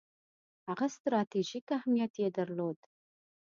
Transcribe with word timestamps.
هغه 0.67 0.85
ستراتیژیک 0.95 1.65
اهمیت 1.79 2.13
یې 2.21 2.29
درلود. 2.37 2.79